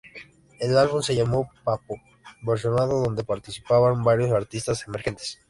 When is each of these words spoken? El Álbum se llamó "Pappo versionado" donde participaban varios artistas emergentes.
El 0.59 0.79
Álbum 0.79 1.03
se 1.03 1.13
llamó 1.15 1.51
"Pappo 1.63 1.95
versionado" 2.41 3.03
donde 3.03 3.23
participaban 3.23 4.03
varios 4.03 4.31
artistas 4.31 4.87
emergentes. 4.87 5.39